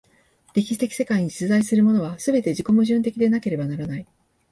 [0.55, 4.07] 歴史的世界に実在するものは、すべて自己矛盾的でなければならない。